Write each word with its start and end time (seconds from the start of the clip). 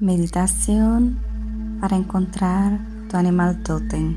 Meditación 0.00 1.18
para 1.78 1.94
encontrar 1.94 2.80
tu 3.10 3.18
animal 3.18 3.62
totem. 3.62 4.16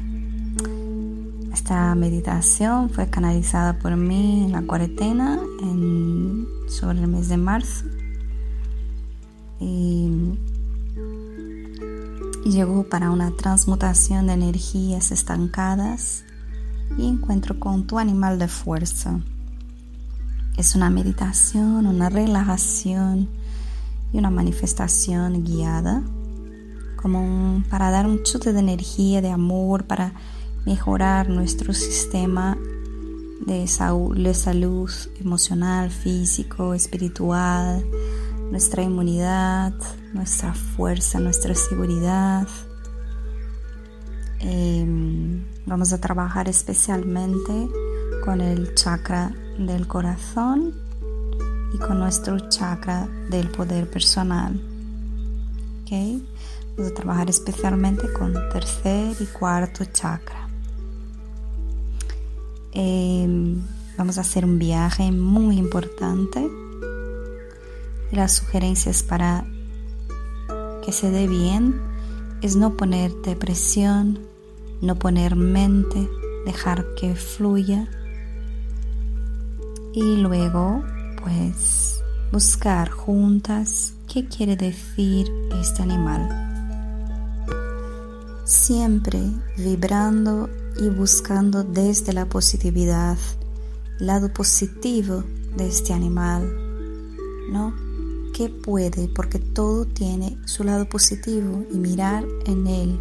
Esta 1.51 1.93
meditación 1.93 2.89
fue 2.89 3.09
canalizada 3.09 3.77
por 3.79 3.97
mí 3.97 4.45
en 4.45 4.53
la 4.53 4.61
cuarentena 4.61 5.41
sobre 6.69 6.99
el 6.99 7.09
mes 7.09 7.27
de 7.27 7.35
marzo 7.35 7.83
y 9.59 10.09
llegó 12.45 12.87
para 12.87 13.11
una 13.11 13.31
transmutación 13.31 14.27
de 14.27 14.33
energías 14.33 15.11
estancadas 15.11 16.23
y 16.97 17.09
encuentro 17.09 17.59
con 17.59 17.87
tu 17.87 17.99
animal 17.99 18.39
de 18.39 18.47
fuerza. 18.47 19.19
Es 20.55 20.75
una 20.75 20.89
meditación, 20.89 21.87
una 21.87 22.07
relajación 22.07 23.27
y 24.13 24.17
una 24.19 24.29
manifestación 24.29 25.43
guiada, 25.43 26.03
como 26.95 27.63
para 27.69 27.89
dar 27.89 28.05
un 28.05 28.23
chute 28.23 28.53
de 28.53 28.59
energía, 28.59 29.21
de 29.21 29.31
amor, 29.31 29.85
para 29.85 30.13
mejorar 30.65 31.27
nuestro 31.29 31.73
sistema 31.73 32.57
de 33.45 33.67
salud, 33.67 34.15
de 34.15 34.33
salud 34.33 34.89
emocional, 35.19 35.89
físico, 35.89 36.73
espiritual, 36.73 37.83
nuestra 38.51 38.83
inmunidad, 38.83 39.73
nuestra 40.13 40.53
fuerza, 40.53 41.19
nuestra 41.19 41.55
seguridad. 41.55 42.47
Em, 44.39 45.43
vamos 45.65 45.91
a 45.91 45.99
trabajar 45.99 46.47
especialmente 46.47 47.69
con 48.23 48.41
el 48.41 48.75
chakra 48.75 49.33
del 49.57 49.87
corazón 49.87 50.82
y 51.73 51.77
con 51.77 51.99
nuestro 51.99 52.37
chakra 52.49 53.07
del 53.29 53.49
poder 53.49 53.89
personal. 53.89 54.61
¿Okay? 55.81 56.23
Vamos 56.75 56.91
a 56.91 56.95
trabajar 56.95 57.29
especialmente 57.29 58.11
con 58.13 58.33
tercer 58.51 59.15
y 59.19 59.25
cuarto 59.25 59.83
chakra. 59.85 60.47
Em, 62.71 63.61
vamos 63.97 64.17
a 64.17 64.21
hacer 64.21 64.45
un 64.45 64.57
viaje 64.57 65.11
muy 65.11 65.57
importante. 65.57 66.49
Las 68.11 68.33
sugerencias 68.33 69.03
para 69.03 69.45
que 70.85 70.91
se 70.91 71.11
dé 71.11 71.27
bien 71.27 71.79
es 72.41 72.55
no 72.55 72.75
poner 72.75 73.13
depresión, 73.23 74.19
no 74.81 74.95
poner 74.95 75.35
mente, 75.35 76.09
dejar 76.45 76.85
que 76.95 77.15
fluya 77.15 77.87
y 79.93 80.17
luego 80.17 80.83
pues 81.23 82.03
buscar 82.31 82.89
juntas 82.89 83.93
qué 84.11 84.27
quiere 84.27 84.55
decir 84.57 85.27
este 85.61 85.81
animal. 85.81 86.27
Siempre 88.43 89.21
vibrando 89.57 90.49
y 90.77 90.89
buscando 90.89 91.63
desde 91.63 92.11
la 92.11 92.25
positividad, 92.25 93.17
lado 93.99 94.33
positivo 94.33 95.23
de 95.55 95.67
este 95.67 95.93
animal, 95.93 96.51
¿no? 97.51 97.73
¿Qué 98.33 98.49
puede? 98.49 99.07
Porque 99.07 99.39
todo 99.39 99.85
tiene 99.85 100.37
su 100.45 100.63
lado 100.63 100.89
positivo 100.89 101.63
y 101.71 101.77
mirar 101.77 102.25
en 102.45 102.67
él, 102.67 102.99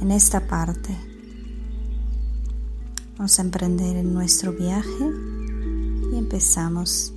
en 0.00 0.12
esta 0.12 0.46
parte. 0.46 0.96
Vamos 3.16 3.38
a 3.38 3.42
emprender 3.42 3.96
en 3.96 4.14
nuestro 4.14 4.52
viaje 4.52 5.39
y 6.12 6.16
empezamos 6.16 7.12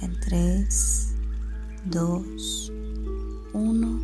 en 0.00 0.18
3, 0.20 1.08
2, 1.86 2.72
1, 3.52 4.00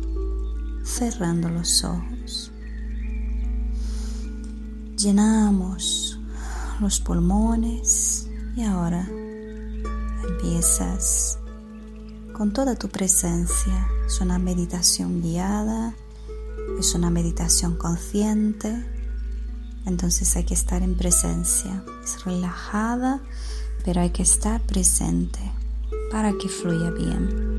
cerrando 0.83 1.49
los 1.49 1.83
ojos. 1.83 2.51
Llenamos 4.97 6.19
los 6.79 6.99
pulmones 6.99 8.27
y 8.55 8.63
ahora 8.63 9.07
empiezas 10.27 11.39
con 12.33 12.53
toda 12.53 12.75
tu 12.75 12.89
presencia. 12.89 13.87
Es 14.05 14.21
una 14.21 14.39
meditación 14.39 15.21
guiada, 15.21 15.95
es 16.79 16.95
una 16.95 17.09
meditación 17.09 17.75
consciente, 17.75 18.85
entonces 19.85 20.35
hay 20.35 20.45
que 20.45 20.53
estar 20.53 20.81
en 20.83 20.95
presencia. 20.95 21.83
Es 22.03 22.23
relajada 22.25 23.21
pero 23.83 24.01
hay 24.01 24.09
que 24.11 24.23
estar 24.23 24.61
presente 24.61 25.39
para 26.11 26.33
que 26.33 26.49
fluya 26.49 26.91
bien. 26.91 27.51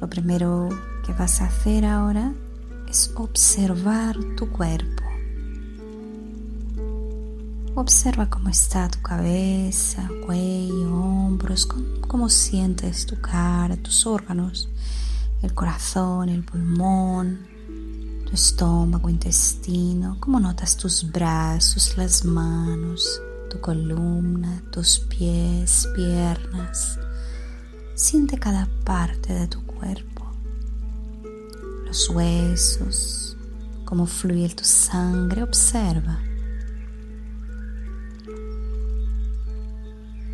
Lo 0.00 0.08
primero 0.08 0.68
que 1.04 1.12
vas 1.12 1.40
a 1.40 1.46
hacer 1.46 1.84
ahora 1.84 2.32
es 2.88 3.12
observar 3.16 4.16
tu 4.36 4.50
cuerpo. 4.50 5.02
Observa 7.74 8.30
cómo 8.30 8.48
está 8.48 8.88
tu 8.88 9.02
cabeza, 9.02 10.08
cuello, 10.24 10.94
hombros, 10.94 11.66
cómo, 11.66 12.30
sientes 12.30 13.04
tu 13.04 13.20
cara, 13.20 13.76
tus 13.76 14.06
órganos, 14.06 14.70
el 15.42 15.52
corazón, 15.52 16.30
el 16.30 16.42
pulmón, 16.42 17.46
tu 18.24 18.32
estómago, 18.32 19.10
intestino, 19.10 20.16
cómo 20.20 20.40
notas 20.40 20.76
tus 20.76 21.10
brazos, 21.12 21.98
las 21.98 22.24
manos, 22.24 23.20
tu 23.56 23.62
columna, 23.62 24.62
tus 24.70 24.98
pies, 24.98 25.88
piernas. 25.94 26.98
Siente 27.94 28.38
cada 28.38 28.68
parte 28.84 29.32
de 29.32 29.46
tu 29.46 29.64
cuerpo, 29.64 30.30
los 31.86 32.10
huesos, 32.10 33.36
cómo 33.84 34.06
fluye 34.06 34.48
tu 34.50 34.64
sangre, 34.64 35.42
observa. 35.42 36.18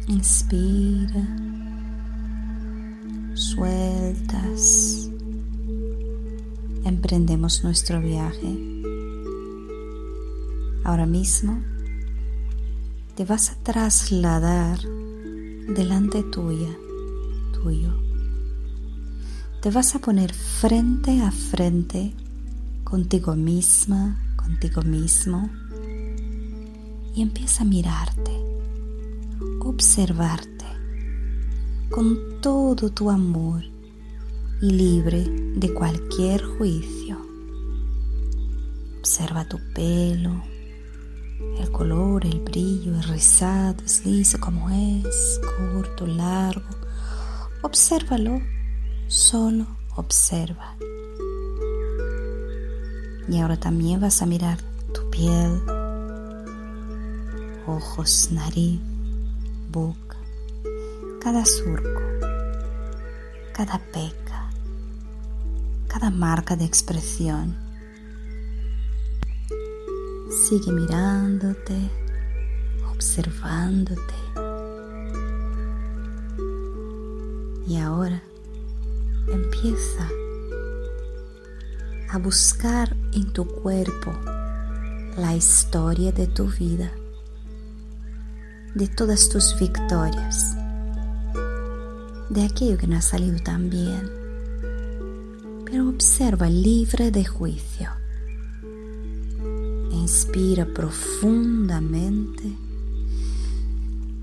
Inspira, 0.09 1.25
sueltas, 3.34 5.09
emprendemos 6.84 7.62
nuestro 7.62 8.00
viaje. 8.00 8.59
Ahora 10.84 11.06
mismo 11.06 11.72
te 13.15 13.27
vas 13.27 13.50
a 13.50 13.56
trasladar 13.62 14.81
delante 14.81 16.23
tuya, 16.23 16.71
tuyo. 17.53 17.93
Te 19.61 19.71
vas 19.71 19.95
a 19.95 19.99
poner 19.99 20.33
frente 20.33 21.21
a 21.21 21.31
frente 21.31 22.15
contigo 22.84 23.37
misma, 23.37 24.19
contigo 24.37 24.83
mismo 24.83 25.50
y 27.15 27.21
empieza 27.21 27.62
a 27.62 27.67
mirarte, 27.67 28.33
observarte 29.61 30.65
con 31.91 32.41
todo 32.41 32.91
tu 32.91 33.11
amor 33.11 33.62
y 34.62 34.71
libre 34.71 35.25
de 35.55 35.75
cualquier 35.75 36.43
juicio. 36.43 37.19
Observa 39.00 39.44
tu 39.44 39.59
pelo, 39.75 40.51
el 41.58 41.70
color, 41.70 42.25
el 42.25 42.41
brillo, 42.41 42.97
es 42.97 43.08
rizado, 43.08 43.82
es 43.84 44.04
liso 44.04 44.38
como 44.41 44.70
es, 44.70 45.41
corto, 45.56 46.06
largo. 46.06 46.69
Obsérvalo, 47.62 48.41
solo 49.06 49.66
observa. 49.97 50.76
Y 53.28 53.38
ahora 53.38 53.56
también 53.56 54.00
vas 54.00 54.20
a 54.22 54.26
mirar 54.26 54.58
tu 54.92 55.08
piel, 55.10 55.62
ojos, 57.66 58.28
nariz, 58.32 58.81
boca, 59.70 60.16
cada 61.20 61.44
surco, 61.47 62.02
cada 63.54 63.78
peca, 63.78 64.50
cada 65.87 66.11
marca 66.11 66.56
de 66.56 66.64
expresión 66.64 67.62
Sigue 70.52 70.70
mirándote, 70.70 71.90
observándote. 72.93 74.14
Y 77.66 77.78
ahora 77.78 78.22
empieza 79.32 80.06
a 82.10 82.19
buscar 82.19 82.94
en 83.14 83.32
tu 83.32 83.46
cuerpo 83.46 84.12
la 85.16 85.34
historia 85.34 86.12
de 86.12 86.26
tu 86.26 86.49
vida, 86.49 86.93
de 88.75 88.88
todas 88.88 89.31
tus 89.31 89.58
victorias, 89.58 90.55
de 92.28 92.44
aquello 92.44 92.76
que 92.76 92.88
no 92.88 92.98
ha 92.98 93.00
salido 93.00 93.38
tan 93.38 93.70
bien. 93.70 94.02
Pero 95.64 95.88
observa 95.88 96.50
libre 96.50 97.10
de 97.10 97.25
juicio 97.25 98.01
Inspira 100.02 100.66
profundamente 100.66 102.52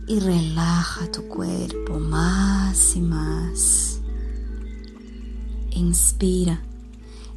y 0.10 0.20
relaja 0.20 1.10
tu 1.10 1.30
cuerpo 1.30 1.98
más 1.98 2.98
y 2.98 3.00
más. 3.00 4.02
Inspira 5.72 6.62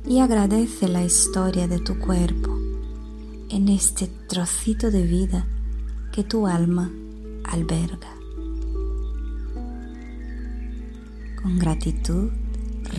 y 0.04 0.18
agradece 0.18 0.88
la 0.88 1.04
historia 1.04 1.68
de 1.68 1.78
tu 1.78 2.00
cuerpo 2.00 2.58
en 3.48 3.68
este 3.68 4.08
trocito 4.08 4.90
de 4.90 5.06
vida 5.06 5.46
que 6.10 6.24
tu 6.24 6.48
alma 6.48 6.90
alberga. 7.44 8.12
Con 11.40 11.60
gratitud, 11.60 12.28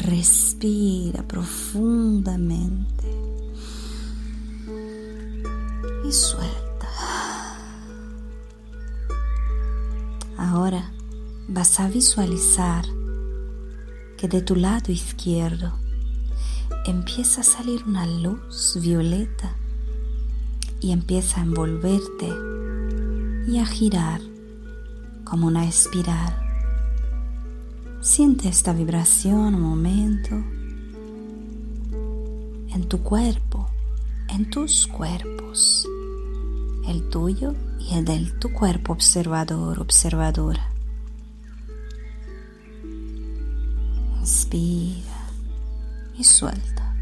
respira 0.05 1.21
profundamente 1.27 3.12
suelta. 6.13 6.87
Ahora 10.37 10.91
vas 11.47 11.79
a 11.79 11.87
visualizar 11.87 12.85
que 14.17 14.27
de 14.27 14.41
tu 14.41 14.55
lado 14.55 14.91
izquierdo 14.91 15.73
empieza 16.85 17.41
a 17.41 17.43
salir 17.43 17.83
una 17.85 18.05
luz 18.05 18.77
violeta 18.81 19.55
y 20.79 20.91
empieza 20.91 21.41
a 21.41 21.43
envolverte 21.43 22.29
y 23.47 23.57
a 23.57 23.65
girar 23.65 24.21
como 25.23 25.47
una 25.47 25.65
espiral. 25.65 26.39
Siente 28.01 28.49
esta 28.49 28.73
vibración 28.73 29.55
un 29.55 29.61
momento 29.61 30.35
en 32.73 32.87
tu 32.87 33.01
cuerpo, 33.01 33.67
en 34.29 34.49
tus 34.49 34.87
cuerpos, 34.87 35.87
el 36.87 37.09
tuyo 37.09 37.53
y 37.79 37.95
el 37.95 38.05
de 38.05 38.31
tu 38.39 38.51
cuerpo 38.51 38.93
observador, 38.93 39.79
observadora. 39.79 40.69
Inspira 44.19 45.27
y 46.17 46.23
suelta. 46.23 46.95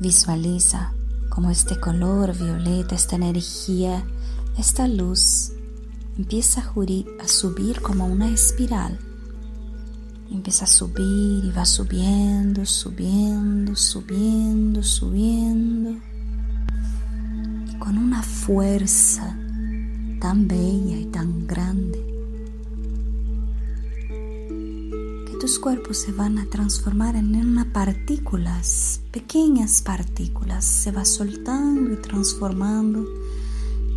Visualiza 0.00 0.92
como 1.28 1.50
este 1.50 1.78
color 1.78 2.36
violeta, 2.36 2.94
esta 2.94 3.16
energía, 3.16 4.04
esta 4.58 4.88
luz 4.88 5.52
empieza 6.16 6.60
a, 6.60 7.28
subir 7.28 7.80
como 7.80 8.06
una 8.06 8.28
espiral. 8.28 8.98
Empieza 10.30 10.64
a 10.64 10.68
subir 10.68 11.44
y 11.44 11.50
va 11.50 11.64
subiendo, 11.64 12.64
subiendo, 12.66 13.74
subiendo, 13.74 14.82
subiendo. 14.82 16.09
Con 17.80 17.98
una 17.98 18.22
fuerza 18.22 19.36
tan 20.20 20.46
bella 20.46 20.96
y 20.96 21.06
tan 21.06 21.48
grande 21.48 22.10
tus 25.40 25.58
cuerpos 25.58 25.96
se 25.96 26.12
van 26.12 26.38
a 26.38 26.44
transformar 26.50 27.16
en 27.16 27.34
unas 27.34 27.64
partículas, 27.64 29.00
pequeñas 29.10 29.80
partículas, 29.80 30.66
se 30.66 30.92
va 30.92 31.06
soltando 31.06 31.94
y 31.94 31.96
transformando 31.96 33.08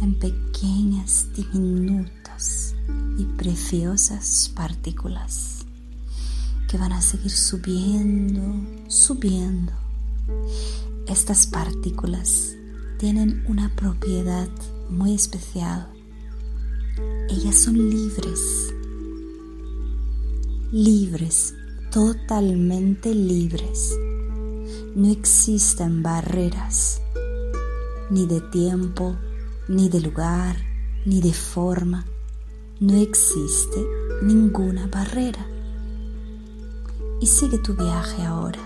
en 0.02 0.18
pequeñas, 0.18 1.28
diminutas 1.36 2.76
y 3.18 3.26
preciosas 3.26 4.54
partículas 4.56 5.66
que 6.70 6.78
van 6.78 6.94
a 6.94 7.02
seguir 7.02 7.32
subiendo, 7.32 8.42
subiendo. 8.88 9.74
Estas 11.08 11.46
partículas 11.46 12.53
tienen 13.04 13.44
una 13.50 13.70
propiedad 13.76 14.48
muy 14.90 15.14
especial. 15.14 15.92
Ellas 17.30 17.60
son 17.60 17.90
libres 17.90 18.74
libres, 20.72 21.54
totalmente 21.92 23.14
libres. 23.14 23.94
No 24.96 25.12
existen 25.12 26.02
barreras, 26.02 27.02
ni 28.10 28.26
de 28.26 28.40
tiempo, 28.40 29.18
ni 29.68 29.90
de 29.90 30.00
lugar, 30.00 30.56
ni 31.06 31.20
de 31.20 31.34
forma. 31.34 32.06
No 32.80 32.96
existe 32.96 33.86
ninguna 34.22 34.88
barrera. 34.88 35.46
Y 37.20 37.28
sigue 37.28 37.58
tu 37.58 37.76
viaje 37.76 38.24
ahora. 38.24 38.62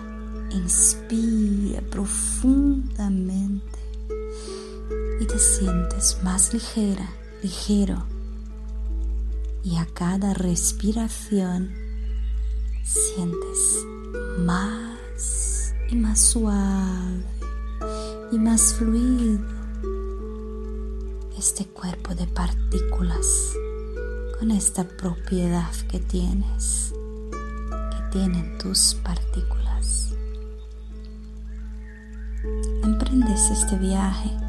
Inspira 0.51 1.81
profundamente 1.89 3.76
y 5.19 5.25
te 5.25 5.39
sientes 5.39 6.17
más 6.23 6.53
ligera, 6.53 7.09
ligero. 7.41 8.03
Y 9.63 9.77
a 9.77 9.85
cada 9.93 10.33
respiración 10.33 11.73
sientes 12.83 13.85
más 14.39 15.73
y 15.89 15.95
más 15.95 16.19
suave 16.19 17.25
y 18.31 18.39
más 18.39 18.75
fluido 18.75 19.57
este 21.37 21.65
cuerpo 21.65 22.15
de 22.15 22.27
partículas 22.27 23.53
con 24.39 24.51
esta 24.51 24.83
propiedad 24.85 25.71
que 25.89 25.99
tienes, 25.99 26.93
que 27.91 28.19
tienen 28.19 28.57
tus 28.57 28.95
partículas. 29.03 30.13
Emprendes 32.83 33.49
este 33.51 33.77
viaje 33.77 34.46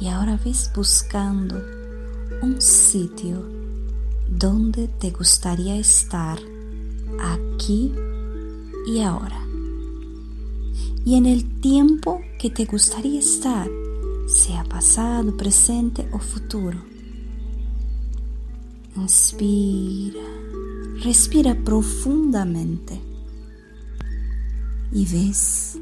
y 0.00 0.08
ahora 0.08 0.40
ves 0.42 0.70
buscando 0.74 1.62
un 2.42 2.60
sitio 2.60 3.44
donde 4.30 4.88
te 4.88 5.10
gustaría 5.10 5.76
estar 5.76 6.38
aquí 7.22 7.92
y 8.86 9.00
ahora. 9.02 9.46
Y 11.04 11.16
en 11.16 11.26
el 11.26 11.60
tiempo 11.60 12.22
que 12.38 12.48
te 12.48 12.64
gustaría 12.64 13.18
estar, 13.20 13.68
sea 14.26 14.64
pasado, 14.64 15.36
presente 15.36 16.08
o 16.12 16.18
futuro. 16.18 16.78
Inspira, 18.96 20.20
respira 21.02 21.54
profundamente 21.54 23.00
y 24.92 25.06
ves 25.06 25.78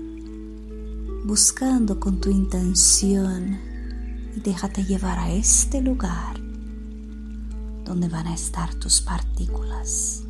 buscando 1.25 1.99
con 2.00 2.20
tu 2.20 2.31
intención 2.31 3.78
y 4.38 4.40
déjate 4.40 4.85
llevar 4.85 5.19
a 5.19 5.32
este 5.32 5.81
lugar 5.81 6.38
donde 7.85 8.08
van 8.08 8.29
a 8.29 8.35
estar 8.35 8.73
tus 8.75 9.00
partículas 9.00 10.23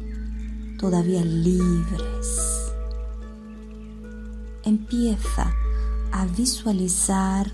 todavía 0.79 1.23
libres. 1.23 2.73
Empieza 4.65 5.53
a 6.13 6.25
visualizar 6.25 7.53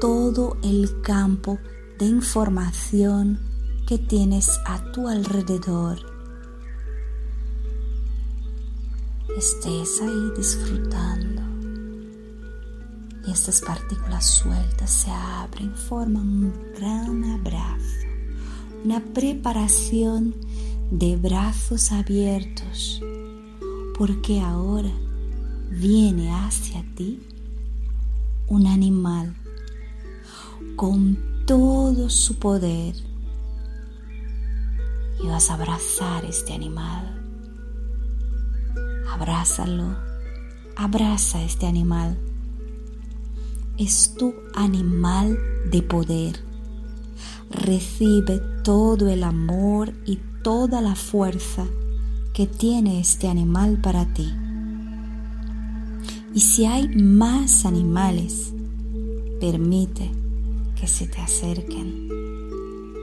todo 0.00 0.56
el 0.64 1.02
campo 1.02 1.58
de 2.00 2.06
información 2.06 3.38
que 3.86 3.98
tienes 3.98 4.50
a 4.66 4.90
tu 4.90 5.06
alrededor. 5.06 6.00
Estés 9.36 10.00
ahí 10.02 10.32
disfrutando. 10.36 11.39
Estas 13.30 13.60
partículas 13.60 14.26
sueltas 14.26 14.90
se 14.90 15.10
abren, 15.10 15.72
forman 15.74 16.26
un 16.26 16.72
gran 16.74 17.24
abrazo, 17.24 18.08
una 18.84 19.00
preparación 19.00 20.34
de 20.90 21.16
brazos 21.16 21.92
abiertos, 21.92 23.00
porque 23.96 24.40
ahora 24.40 24.90
viene 25.70 26.32
hacia 26.32 26.84
ti 26.96 27.22
un 28.48 28.66
animal 28.66 29.36
con 30.74 31.16
todo 31.46 32.10
su 32.10 32.36
poder 32.40 32.96
y 35.22 35.26
vas 35.28 35.50
a 35.50 35.54
abrazar 35.54 36.24
este 36.24 36.52
animal. 36.52 37.16
Abrázalo, 39.08 39.96
abraza 40.76 41.40
este 41.44 41.66
animal. 41.68 42.18
Es 43.80 44.14
tu 44.14 44.34
animal 44.54 45.38
de 45.70 45.80
poder. 45.80 46.38
Recibe 47.48 48.38
todo 48.62 49.08
el 49.08 49.24
amor 49.24 49.94
y 50.04 50.18
toda 50.44 50.82
la 50.82 50.94
fuerza 50.94 51.64
que 52.34 52.46
tiene 52.46 53.00
este 53.00 53.26
animal 53.26 53.80
para 53.80 54.04
ti. 54.12 54.30
Y 56.34 56.40
si 56.40 56.66
hay 56.66 56.88
más 56.94 57.64
animales, 57.64 58.52
permite 59.40 60.10
que 60.78 60.86
se 60.86 61.06
te 61.06 61.22
acerquen, 61.22 62.06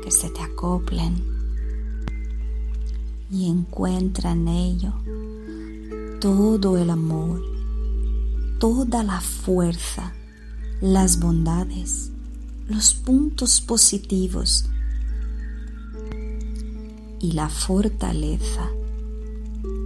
que 0.04 0.12
se 0.12 0.30
te 0.30 0.44
acoplen 0.44 1.24
y 3.32 3.50
encuentra 3.50 4.34
en 4.34 4.48
ello 4.48 4.94
todo 6.22 6.78
el 6.78 6.92
amor, 6.92 7.42
toda 8.60 9.02
la 9.02 9.20
fuerza, 9.22 10.14
las 10.82 11.20
bondades, 11.20 12.12
los 12.68 12.94
puntos 12.94 13.62
positivos 13.62 14.66
y 17.20 17.32
la 17.32 17.50
fortaleza 17.50 18.70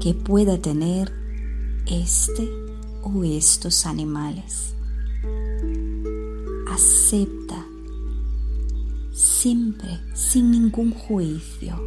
que 0.01 0.13
pueda 0.13 0.57
tener 0.57 1.13
este 1.85 2.49
o 3.03 3.23
estos 3.23 3.85
animales. 3.85 4.73
Acepta 6.69 7.65
siempre 9.13 9.99
sin 10.13 10.51
ningún 10.51 10.91
juicio 10.91 11.79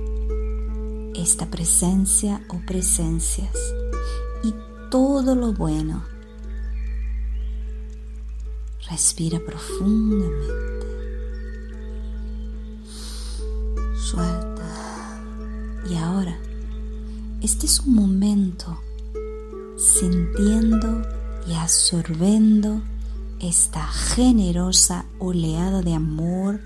esta 1.15 1.47
presencia 1.51 2.45
o 2.49 2.59
presencias 2.67 3.57
y 4.43 4.55
todo 4.91 5.35
lo 5.35 5.53
bueno. 5.53 6.14
Respira 8.95 9.41
profundamente. 9.41 10.87
Suelta. 13.97 15.21
Y 15.91 15.97
ahora, 15.97 16.39
este 17.43 17.67
es 17.67 17.81
un 17.81 17.97
momento 17.97 18.79
sintiendo 19.77 21.03
y 21.45 21.55
absorbiendo 21.55 22.83
esta 23.41 23.85
generosa 23.85 25.07
oleada 25.19 25.83
de 25.83 25.95
amor 25.95 26.61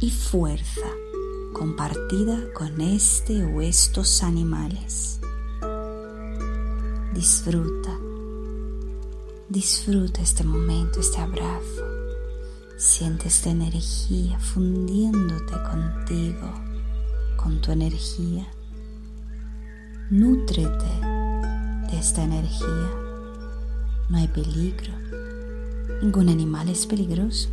y 0.00 0.10
fuerza 0.10 0.88
compartida 1.52 2.52
con 2.52 2.80
este 2.80 3.44
o 3.44 3.60
estos 3.60 4.24
animales. 4.24 5.20
Disfruta, 7.14 7.96
disfruta 9.50 10.22
este 10.22 10.44
momento, 10.44 11.00
este 11.00 11.18
abrazo. 11.18 11.84
Siente 12.78 13.26
esta 13.26 13.50
energía 13.50 14.38
fundiéndote 14.38 15.52
contigo, 15.68 16.54
con 17.36 17.60
tu 17.60 17.72
energía. 17.72 18.46
Nútrete 20.08 20.86
de 21.90 21.98
esta 21.98 22.22
energía. 22.22 22.90
No 24.08 24.18
hay 24.18 24.28
peligro. 24.28 24.92
Ningún 26.00 26.28
animal 26.28 26.68
es 26.68 26.86
peligroso. 26.86 27.48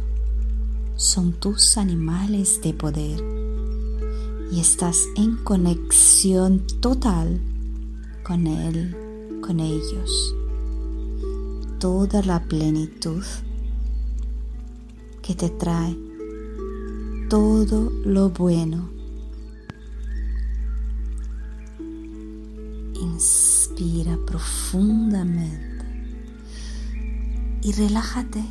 Son 0.96 1.34
tus 1.34 1.78
animales 1.78 2.62
de 2.62 2.74
poder 2.74 3.24
y 4.52 4.60
estás 4.60 5.04
en 5.16 5.36
conexión 5.38 6.66
total 6.80 7.42
con 8.24 8.46
Él, 8.46 8.96
con 9.42 9.60
ellos. 9.60 10.37
Toda 11.80 12.24
la 12.24 12.44
plenitud 12.44 13.24
que 15.22 15.36
te 15.36 15.50
trae 15.50 15.96
todo 17.30 17.92
lo 18.04 18.30
bueno. 18.30 18.90
Inspira 23.00 24.18
profundamente 24.26 25.86
y 27.62 27.72
relájate 27.74 28.44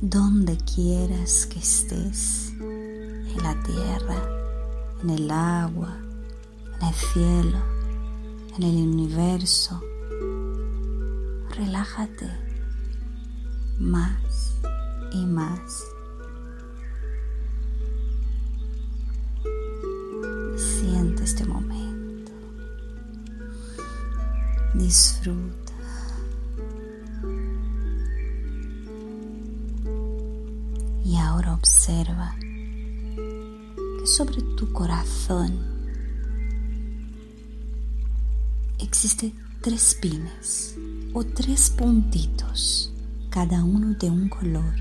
donde 0.00 0.56
quieras 0.56 1.46
que 1.46 1.58
estés 1.58 2.52
en 2.58 3.42
la 3.42 3.54
tierra, 3.62 4.22
en 5.02 5.10
el 5.10 5.30
agua, 5.30 5.98
en 6.80 6.88
el 6.88 6.94
cielo, 6.94 7.58
en 8.56 8.62
el 8.62 8.76
universo. 8.88 9.80
Relájate 11.58 12.30
más 13.80 14.54
y 15.10 15.26
más. 15.26 15.84
Siente 20.56 21.24
este 21.24 21.44
momento. 21.44 22.30
Disfruta. 24.74 25.72
Y 31.04 31.16
ahora 31.16 31.54
observa 31.54 32.36
sobre 34.04 34.42
tu 34.56 34.72
corazón 34.72 35.58
existe 38.78 39.34
tres 39.60 39.96
pines 40.00 40.76
o 41.12 41.24
tres 41.24 41.70
puntitos, 41.70 42.92
cada 43.28 43.64
uno 43.64 43.94
de 43.94 44.08
un 44.08 44.28
color. 44.28 44.74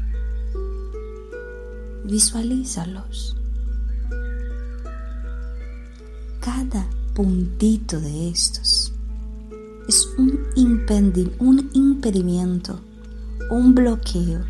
Visualízalos. 2.06 3.36
Cada 6.40 6.88
puntito 7.16 8.00
de 8.00 8.30
estos 8.30 8.94
es 9.88 10.08
un, 10.18 10.40
un 11.40 11.70
impedimento, 11.74 12.80
un 13.50 13.74
bloqueo 13.74 14.46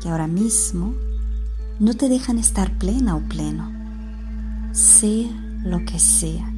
que 0.00 0.08
ahora 0.08 0.28
mismo 0.28 0.94
no 1.80 1.94
te 1.94 2.08
dejan 2.08 2.38
estar 2.38 2.78
plena 2.78 3.16
o 3.16 3.20
pleno, 3.28 3.72
sea 4.72 5.30
lo 5.64 5.84
que 5.84 5.98
sea. 5.98 6.51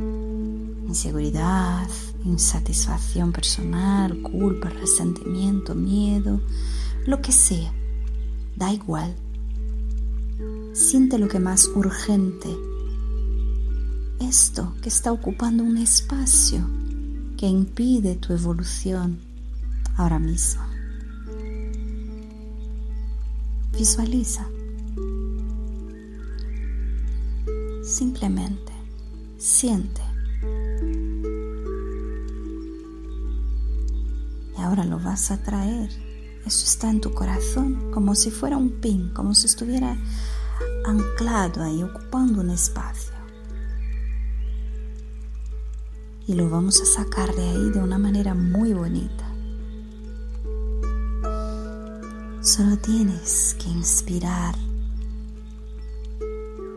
Inseguridad, 0.94 1.88
insatisfacción 2.24 3.32
personal, 3.32 4.22
culpa, 4.22 4.68
resentimiento, 4.68 5.74
miedo, 5.74 6.40
lo 7.04 7.20
que 7.20 7.32
sea, 7.32 7.72
da 8.54 8.72
igual. 8.72 9.12
Siente 10.72 11.18
lo 11.18 11.26
que 11.26 11.40
más 11.40 11.66
urgente. 11.66 12.48
Esto 14.20 14.72
que 14.82 14.88
está 14.88 15.10
ocupando 15.10 15.64
un 15.64 15.78
espacio 15.78 16.64
que 17.36 17.48
impide 17.48 18.14
tu 18.14 18.32
evolución 18.32 19.18
ahora 19.96 20.20
mismo. 20.20 20.62
Visualiza. 23.76 24.46
Simplemente 27.82 28.72
siente. 29.38 30.13
Ahora 34.74 34.84
lo 34.84 34.98
vas 34.98 35.30
a 35.30 35.40
traer. 35.40 35.88
Eso 36.44 36.64
está 36.64 36.90
en 36.90 37.00
tu 37.00 37.14
corazón 37.14 37.92
como 37.92 38.14
si 38.16 38.30
fuera 38.30 38.56
un 38.56 38.80
pin, 38.80 39.10
como 39.14 39.32
si 39.34 39.46
estuviera 39.46 39.96
anclado 40.84 41.62
ahí, 41.62 41.82
ocupando 41.82 42.40
un 42.40 42.50
espacio. 42.50 43.14
Y 46.26 46.34
lo 46.34 46.50
vamos 46.50 46.80
a 46.80 46.86
sacar 46.86 47.34
de 47.34 47.42
ahí 47.42 47.70
de 47.70 47.78
una 47.78 47.98
manera 47.98 48.34
muy 48.34 48.72
bonita. 48.72 49.24
Solo 52.40 52.76
tienes 52.78 53.56
que 53.58 53.68
inspirar 53.68 54.56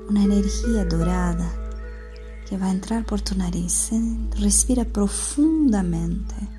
una 0.08 0.24
energía 0.24 0.86
dorada 0.86 1.52
que 2.48 2.58
va 2.58 2.68
a 2.68 2.72
entrar 2.72 3.06
por 3.06 3.22
tu 3.22 3.36
nariz. 3.36 3.90
Respira 4.40 4.86
profundamente. 4.86 6.57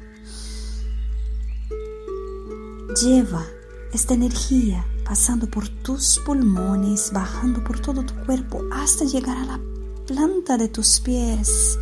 Lleva 3.03 3.45
esta 3.93 4.15
energía 4.15 4.85
pasando 5.05 5.47
por 5.47 5.69
tus 5.69 6.21
pulmones, 6.25 7.13
bajando 7.13 7.63
por 7.63 7.81
todo 7.81 8.03
tu 8.03 8.15
cuerpo 8.25 8.63
hasta 8.73 9.05
llegar 9.05 9.37
a 9.37 9.45
la 9.45 9.61
planta 10.07 10.57
de 10.57 10.69
tus 10.69 10.99
pies. 11.01 11.79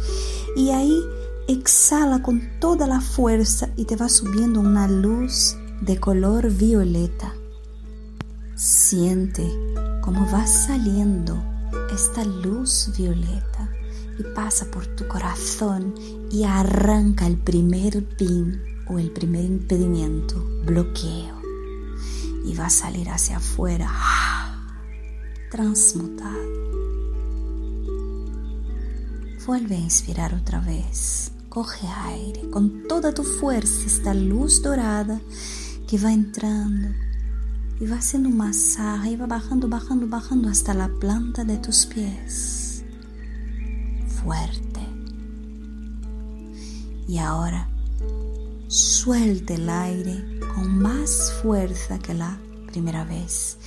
Y 0.57 0.71
ahí 0.71 1.01
exhala 1.49 2.23
con 2.23 2.43
toda 2.61 2.87
la 2.87 3.01
fuerza 3.01 3.71
y 3.77 3.85
te 3.85 3.97
va 3.97 4.09
subiendo 4.09 4.61
una 4.61 4.89
luz 4.89 5.57
de 5.81 5.99
color 5.99 6.51
violeta. 6.51 7.35
Siente 8.55 9.49
cómo 10.03 10.29
va 10.31 10.47
saliendo 10.47 11.43
esta 11.95 12.25
luz 12.25 12.91
violeta 12.99 13.71
y 14.19 14.23
pasa 14.35 14.67
por 14.71 14.87
tu 14.87 15.07
corazón 15.07 15.95
y 16.31 16.45
arranca 16.45 17.27
el 17.27 17.37
primer 17.37 18.05
pin 18.17 18.76
o 18.89 18.99
el 18.99 19.11
primer 19.11 19.45
impedimento, 19.45 20.43
bloqueo, 20.65 21.41
y 22.45 22.55
va 22.55 22.67
a 22.67 22.71
salir 22.71 23.09
hacia 23.11 23.39
afuera, 23.39 23.91
transmutado. 25.51 26.67
Vuelve 29.47 29.77
a 29.77 29.81
inspirar 29.81 30.35
otra 30.35 30.61
vez. 30.61 31.31
Coge 31.49 31.87
aire 31.87 32.51
con 32.51 32.87
toda 32.89 33.15
tu 33.15 33.23
fuerza, 33.23 33.87
esta 33.87 34.13
luz 34.13 34.61
dorada 34.61 35.21
que 35.89 35.99
va 35.99 36.13
entrando 36.13 36.89
y 37.81 37.87
va 37.87 37.97
haciendo 37.97 38.29
un 38.29 38.37
masaje 38.37 39.11
y 39.11 39.17
va 39.17 39.27
bajando, 39.27 39.69
bajando, 39.69 40.09
bajando 40.09 40.49
hasta 40.49 40.75
la 40.75 40.89
planta 40.89 41.45
de 41.45 41.59
tus 41.59 41.87
pies. 41.87 42.85
Fuerte. 44.23 44.81
Y 47.09 47.19
ahora 47.19 47.69
suelte 48.69 49.55
el 49.55 49.69
aire 49.71 50.41
con 50.55 50.79
más 50.79 51.33
fuerza 51.43 51.99
que 51.99 52.15
la 52.15 52.39
primera 52.67 53.05
vez. 53.05 53.59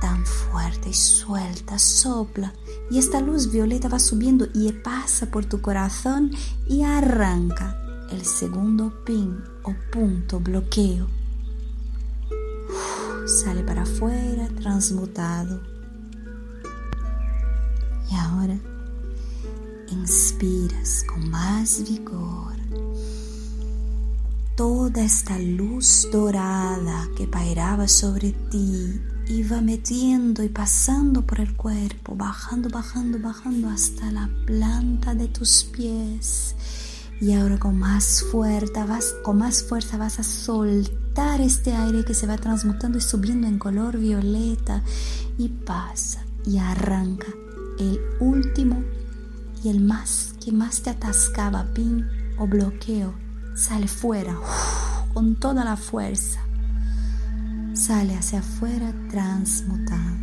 Tan 0.00 0.24
fuerte 0.24 0.90
y 0.90 0.94
suelta, 0.94 1.78
sopla 1.78 2.52
Y 2.90 2.98
esta 2.98 3.20
luz 3.20 3.50
violeta 3.50 3.88
va 3.88 3.98
subiendo 3.98 4.46
y 4.54 4.70
pasa 4.72 5.26
por 5.30 5.46
tu 5.46 5.60
corazón 5.60 6.30
y 6.66 6.82
arranca 6.82 7.76
el 8.10 8.24
segundo 8.24 9.04
pin 9.04 9.42
o 9.64 9.74
punto 9.92 10.40
bloqueo. 10.40 11.08
sale 13.26 13.62
para 13.62 13.82
afuera 13.82 14.48
transmutado. 14.60 15.60
Y 18.10 18.14
ahora 18.14 18.58
inspiras 19.90 21.04
con 21.06 21.28
más 21.30 21.82
vigor 21.88 22.57
toda 24.58 25.04
esta 25.04 25.38
luz 25.38 26.08
dorada 26.10 27.08
que 27.16 27.28
pairaba 27.28 27.86
sobre 27.86 28.32
ti 28.32 29.00
iba 29.28 29.60
metiendo 29.60 30.42
y 30.42 30.48
pasando 30.48 31.24
por 31.24 31.38
el 31.38 31.54
cuerpo, 31.54 32.16
bajando, 32.16 32.68
bajando, 32.68 33.20
bajando 33.20 33.68
hasta 33.68 34.10
la 34.10 34.28
planta 34.46 35.14
de 35.14 35.28
tus 35.28 35.62
pies. 35.62 36.56
Y 37.20 37.34
ahora 37.34 37.60
con 37.60 37.78
más 37.78 38.24
fuerza 38.32 38.84
vas, 38.84 39.14
con 39.22 39.38
más 39.38 39.62
fuerza 39.62 39.96
vas 39.96 40.18
a 40.18 40.24
soltar 40.24 41.40
este 41.40 41.74
aire 41.74 42.04
que 42.04 42.14
se 42.14 42.26
va 42.26 42.36
transmutando 42.36 42.98
y 42.98 43.00
subiendo 43.00 43.46
en 43.46 43.60
color 43.60 43.96
violeta 43.96 44.82
y 45.38 45.50
pasa 45.50 46.24
y 46.44 46.58
arranca 46.58 47.28
el 47.78 48.00
último 48.18 48.82
y 49.62 49.68
el 49.68 49.78
más 49.82 50.34
que 50.44 50.50
más 50.50 50.82
te 50.82 50.90
atascaba 50.90 51.72
pin 51.74 52.04
o 52.40 52.48
bloqueo 52.48 53.27
sale 53.58 53.88
fuera 53.88 54.38
con 55.12 55.34
toda 55.34 55.64
la 55.64 55.76
fuerza 55.76 56.40
sale 57.78 58.16
hacia 58.16 58.40
afuera 58.40 58.92
transmutado. 59.08 60.16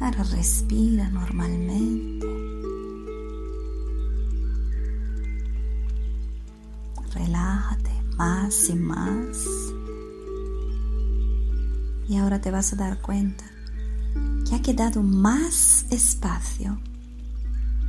Ahora 0.00 0.22
respira 0.22 1.10
normalmente. 1.10 2.26
Relájate 7.14 7.90
más 8.16 8.68
y 8.70 8.74
más. 8.74 9.46
Y 12.08 12.16
ahora 12.16 12.40
te 12.40 12.50
vas 12.50 12.72
a 12.72 12.76
dar 12.76 13.02
cuenta 13.02 13.44
que 14.48 14.54
ha 14.54 14.62
quedado 14.62 15.02
más 15.02 15.84
espacio 15.90 16.80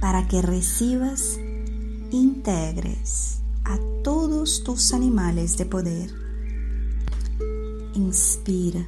para 0.02 0.28
que 0.28 0.42
recibas, 0.42 1.40
integres 2.12 3.42
a 3.66 3.78
todos 4.04 4.64
tus 4.64 4.94
animales 4.94 5.58
de 5.58 5.66
poder 5.66 6.30
inspira 8.00 8.88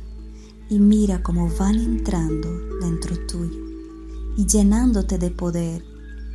y 0.69 0.79
mira 0.79 1.21
cómo 1.21 1.49
van 1.57 1.75
entrando 1.75 2.49
dentro 2.79 3.17
tuyo 3.27 3.59
y 4.37 4.45
llenándote 4.45 5.17
de 5.17 5.29
poder. 5.31 5.83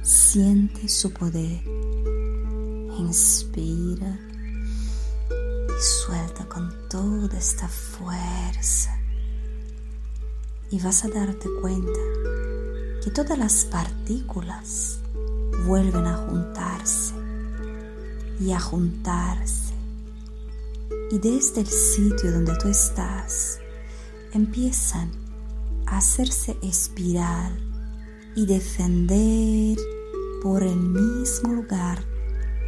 Siente 0.03 0.89
su 0.89 1.13
poder. 1.13 1.65
Inspira 2.99 4.19
y 5.31 5.83
suelta 5.83 6.47
con 6.49 6.73
toda 6.89 7.37
esta 7.37 7.67
fuerza. 7.67 8.97
Y 10.71 10.81
vas 10.81 11.05
a 11.05 11.09
darte 11.09 11.49
cuenta 11.61 11.99
que 13.03 13.11
todas 13.11 13.39
las 13.39 13.65
partículas 13.65 15.01
vuelven 15.65 16.07
a 16.07 16.17
juntarse 16.17 17.15
y 18.41 18.53
a 18.53 18.61
juntarse 18.61 19.75
y 21.11 21.19
desde 21.19 21.61
el 21.61 21.67
sitio 21.67 22.33
donde 22.33 22.57
tú 22.57 22.69
estás 22.69 23.59
empiezan 24.33 25.11
a 25.87 25.99
hacerse 25.99 26.57
espiral 26.63 27.59
y 28.35 28.45
descender 28.47 29.79
por 30.43 30.63
el 30.63 30.77
mismo 30.77 31.53
lugar 31.53 32.05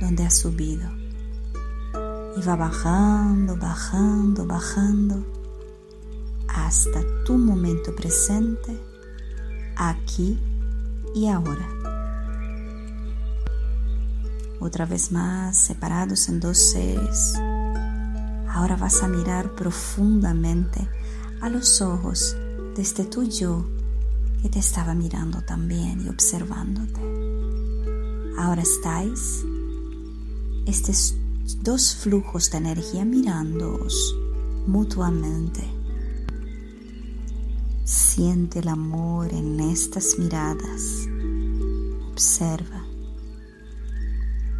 donde 0.00 0.24
has 0.24 0.38
subido. 0.38 0.88
Y 2.36 2.42
va 2.42 2.56
bajando, 2.56 3.56
bajando, 3.56 4.46
bajando 4.46 5.26
hasta 6.48 7.00
tu 7.24 7.36
momento 7.36 7.94
presente, 7.94 8.80
aquí 9.76 10.38
y 11.14 11.26
ahora. 11.28 11.77
Otra 14.60 14.86
vez 14.86 15.12
más, 15.12 15.56
separados 15.56 16.28
en 16.28 16.40
dos 16.40 16.58
seres 16.58 17.38
Ahora 18.58 18.76
vas 18.76 19.04
a 19.04 19.08
mirar 19.08 19.54
profundamente 19.54 20.88
a 21.40 21.48
los 21.48 21.80
ojos 21.80 22.36
de 22.74 22.82
este 22.82 23.04
tu 23.04 23.22
yo 23.22 23.64
que 24.42 24.48
te 24.48 24.58
estaba 24.58 24.94
mirando 24.94 25.42
también 25.42 26.04
y 26.04 26.08
observándote. 26.08 27.00
Ahora 28.36 28.62
estáis 28.62 29.44
estos 30.66 31.14
dos 31.62 31.94
flujos 31.94 32.50
de 32.50 32.58
energía 32.58 33.04
mirándoos 33.04 34.16
mutuamente. 34.66 35.62
Siente 37.84 38.58
el 38.58 38.68
amor 38.68 39.32
en 39.32 39.60
estas 39.60 40.18
miradas. 40.18 41.06
Observa 42.10 42.87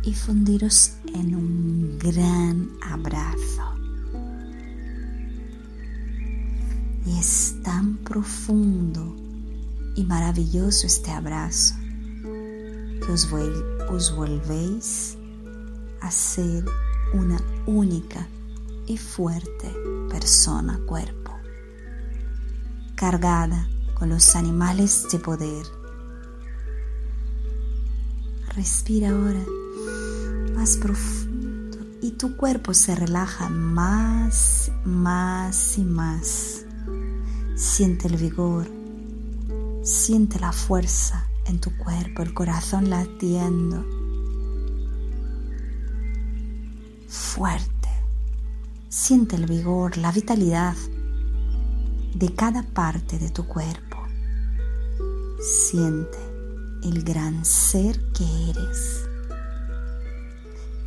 y 0.09 0.14
fundiros 0.14 0.92
en 1.12 1.35
un 1.35 1.99
gran 1.99 2.71
abrazo. 2.81 3.75
Y 7.05 7.18
es 7.18 7.57
tan 7.62 7.99
profundo 7.99 9.14
y 9.97 10.05
maravilloso 10.05 10.87
este 10.87 11.11
abrazo 11.11 11.75
que 12.23 13.12
os, 13.12 14.16
volvéis 14.16 15.18
a 16.01 16.11
ser 16.11 16.64
una 17.12 17.38
única 17.66 18.27
y 18.87 18.97
fuerte 18.97 19.75
persona 20.09 20.81
cuerpo, 20.87 21.35
cargada 22.94 23.68
con 23.92 24.09
los 24.09 24.35
animales 24.37 25.07
de 25.12 25.18
poder. 25.18 25.66
Respira 28.57 29.11
ahora 29.11 29.44
más 30.59 30.77
profundo 30.77 31.79
y 32.03 32.11
tu 32.11 32.37
cuerpo 32.37 32.75
se 32.75 32.97
relaja 32.97 33.49
más, 33.49 34.73
más 34.85 35.79
y 35.79 35.85
más. 35.85 36.64
Siente 37.55 38.09
el 38.09 38.16
vigor, 38.16 38.66
siente 39.85 40.40
la 40.40 40.51
fuerza 40.51 41.29
en 41.44 41.61
tu 41.61 41.71
cuerpo, 41.77 42.23
el 42.25 42.35
corazón 42.35 42.90
latiendo. 42.90 43.87
Fuerte. 47.07 47.88
Siente 48.88 49.37
el 49.37 49.47
vigor, 49.47 49.97
la 49.97 50.11
vitalidad 50.11 50.75
de 52.16 52.35
cada 52.35 52.64
parte 52.64 53.21
de 53.21 53.31
tu 53.31 53.47
cuerpo. 53.47 53.99
Siente 55.40 56.18
el 56.83 57.05
gran 57.05 57.44
ser 57.44 58.11
que 58.12 58.51
eres. 58.51 59.08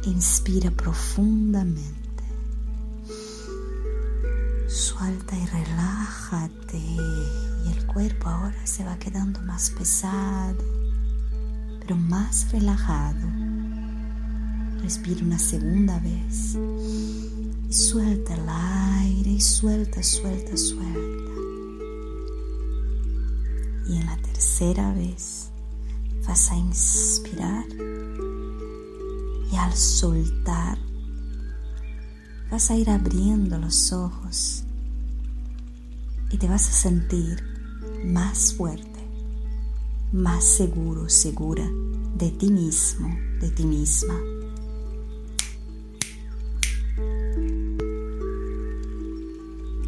Inspira 0.04 0.72
profundamente. 0.72 2.24
Suelta 4.68 5.38
y 5.38 5.46
relájate. 5.46 6.78
Y 6.78 7.72
el 7.72 7.86
cuerpo 7.86 8.30
ahora 8.30 8.66
se 8.66 8.84
va 8.84 8.98
quedando 8.98 9.40
más 9.42 9.70
pesado, 9.70 10.58
pero 11.80 11.96
más 11.96 12.52
relajado. 12.52 13.28
Respira 14.82 15.24
una 15.24 15.38
segunda 15.38 16.00
vez. 16.00 16.58
Y 17.70 17.74
suelta 17.74 18.34
el 18.34 18.50
aire 18.50 19.30
y 19.30 19.42
suelta, 19.42 20.02
suelta, 20.02 20.58
suelta. 20.58 21.32
Y 23.88 23.98
en 23.98 24.06
la 24.08 24.18
tercera 24.18 24.94
vez 24.94 25.52
vas 26.26 26.50
a 26.50 26.56
inspirar 26.56 27.66
y 29.52 29.58
al 29.58 29.76
soltar 29.76 30.78
vas 32.50 32.72
a 32.72 32.76
ir 32.76 32.90
abriendo 32.90 33.58
los 33.58 33.92
ojos 33.92 34.64
y 36.30 36.38
te 36.38 36.48
vas 36.48 36.70
a 36.70 36.72
sentir 36.72 37.44
más 38.06 38.54
fuerte, 38.54 39.00
más 40.14 40.44
seguro, 40.44 41.10
segura 41.10 41.70
de 42.18 42.32
ti 42.32 42.50
mismo, 42.50 43.10
de 43.40 43.50
ti 43.52 43.66
misma. 43.66 44.16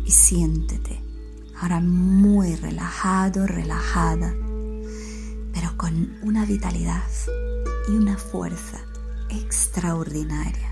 Y 0.06 0.12
siéntete 0.12 1.02
ahora 1.62 1.80
muy 1.80 2.56
relajado, 2.56 3.47
relajada, 3.47 4.34
pero 5.54 5.78
con 5.78 6.17
una 6.23 6.45
vitalidad 6.45 7.04
y 7.88 7.91
una 7.91 8.17
fuerza 8.17 8.82
extraordinaria 9.41 10.69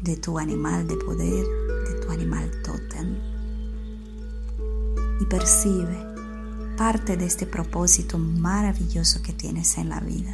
de 0.00 0.16
tu 0.16 0.38
animal 0.38 0.86
de 0.86 0.96
poder, 0.96 1.44
de 1.44 2.00
tu 2.00 2.10
animal 2.10 2.50
totem. 2.62 3.18
Y 5.20 5.26
percibe 5.26 5.98
parte 6.76 7.16
de 7.16 7.26
este 7.26 7.46
propósito 7.46 8.16
maravilloso 8.16 9.22
que 9.22 9.34
tienes 9.34 9.76
en 9.76 9.90
la 9.90 10.00
vida 10.00 10.32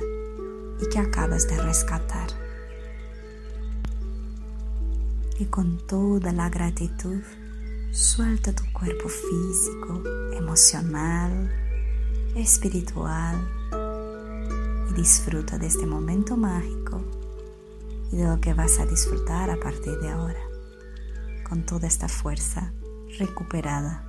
y 0.81 0.89
que 0.89 0.99
acabas 0.99 1.49
de 1.49 1.61
rescatar. 1.61 2.29
Y 5.39 5.47
con 5.47 5.85
toda 5.87 6.33
la 6.33 6.49
gratitud, 6.49 7.21
suelta 7.91 8.53
tu 8.53 8.63
cuerpo 8.73 9.09
físico, 9.09 10.03
emocional, 10.33 11.51
espiritual 12.37 13.56
disfruta 14.97 15.59
de 15.59 15.67
este 15.67 15.87
momento 15.87 16.39
mágico 16.39 17.05
y 18.11 18.17
de 18.17 18.25
lo 18.25 18.41
que 18.41 18.55
vas 18.55 18.79
a 18.79 18.87
disfrutar 18.87 19.51
a 19.51 19.61
partir 19.61 19.99
de 19.99 20.09
ahora, 20.09 20.41
con 21.47 21.67
toda 21.67 21.87
esta 21.87 22.09
fuerza 22.09 22.73
recuperada 23.19 24.06